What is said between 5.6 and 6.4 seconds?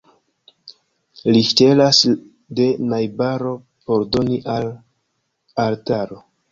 altaro.